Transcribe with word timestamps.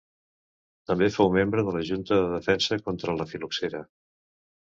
També 0.91 1.09
fou 1.17 1.29
membre 1.35 1.65
de 1.67 1.75
la 1.75 1.83
Junta 1.89 2.17
de 2.21 2.31
Defensa 2.31 2.79
contra 2.87 3.17
la 3.21 3.27
fil·loxera. 3.35 3.83